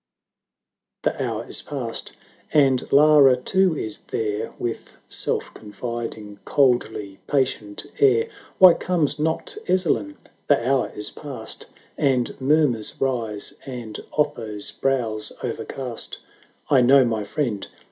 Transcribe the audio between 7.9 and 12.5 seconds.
air; Why comes not Ezzelin? The hour is past, And